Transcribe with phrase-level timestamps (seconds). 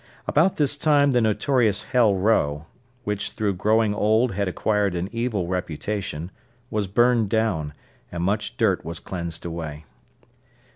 [0.25, 2.65] About this time the notorious Hell Row,
[3.03, 6.31] which through growing old had acquired an evil reputation,
[6.71, 7.75] was burned down,
[8.11, 9.85] and much dirt was cleansed away.